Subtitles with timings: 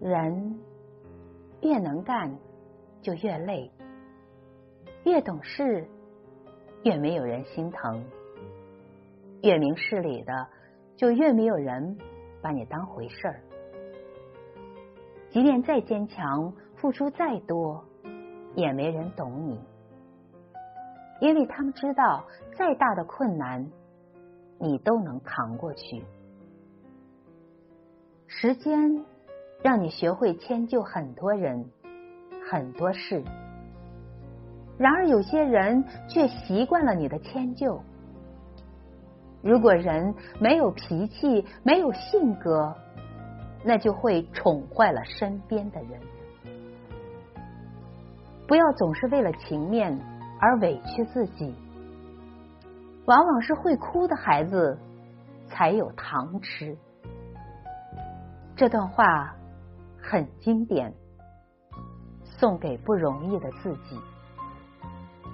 [0.00, 0.58] 人
[1.60, 2.38] 越能干
[3.02, 3.70] 就越累，
[5.04, 5.86] 越懂事
[6.84, 8.02] 越没有人心疼，
[9.42, 10.48] 越明事理的
[10.96, 11.98] 就越没有人
[12.40, 13.42] 把你当回事儿。
[15.28, 17.84] 即便再坚强，付出再多，
[18.54, 19.60] 也没人懂你，
[21.20, 22.24] 因为他们知道，
[22.56, 23.70] 再大的困难，
[24.58, 26.02] 你都能扛过去。
[28.26, 29.04] 时间
[29.62, 31.70] 让你学会迁就很多人、
[32.50, 33.22] 很多事，
[34.78, 37.80] 然而有些人却习惯了你的迁就。
[39.42, 42.74] 如果人没有脾气、没有性格，
[43.64, 46.00] 那就会宠坏了身边的人。
[48.46, 49.98] 不要总是为了情面
[50.40, 51.54] 而委屈自己，
[53.04, 54.78] 往往是会哭的孩子
[55.48, 56.76] 才有糖吃。
[58.56, 59.34] 这段话
[60.10, 60.92] 很经典，
[62.24, 63.96] 送给不容易的自己。